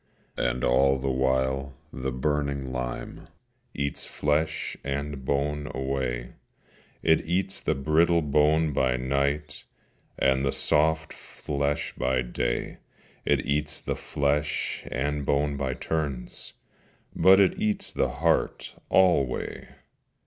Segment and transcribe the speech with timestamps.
[0.39, 3.27] And all the while the burning lime
[3.75, 6.33] Eats flesh and bone away,
[7.03, 9.63] It eats the brittle bone by night,
[10.17, 12.79] And the soft flesh by day,
[13.25, 16.53] It eats the flesh and bone by turns,
[17.15, 19.67] But it eats the heart alway.